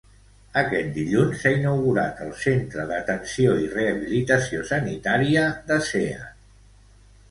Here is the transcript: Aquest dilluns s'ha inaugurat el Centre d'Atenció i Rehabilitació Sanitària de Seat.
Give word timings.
Aquest 0.61 0.87
dilluns 0.95 1.43
s'ha 1.43 1.51
inaugurat 1.57 2.23
el 2.29 2.33
Centre 2.45 2.87
d'Atenció 2.95 3.55
i 3.67 3.71
Rehabilitació 3.77 4.67
Sanitària 4.75 5.49
de 5.73 5.83
Seat. 5.95 6.47